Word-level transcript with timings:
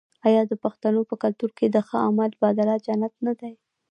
آیا 0.27 0.41
د 0.47 0.53
پښتنو 0.63 1.01
په 1.09 1.15
کلتور 1.23 1.51
کې 1.57 1.65
د 1.69 1.77
ښه 1.87 1.97
عمل 2.07 2.31
بدله 2.43 2.75
جنت 2.85 3.13
نه 3.25 3.33
دی؟ 3.39 3.53